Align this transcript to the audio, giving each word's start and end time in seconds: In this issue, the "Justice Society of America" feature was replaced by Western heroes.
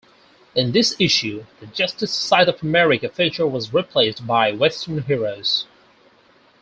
In 0.55 0.71
this 0.71 0.95
issue, 0.97 1.45
the 1.59 1.67
"Justice 1.67 2.11
Society 2.11 2.49
of 2.51 2.63
America" 2.63 3.07
feature 3.07 3.45
was 3.45 3.71
replaced 3.71 4.25
by 4.25 4.51
Western 4.51 5.03
heroes. 5.03 5.67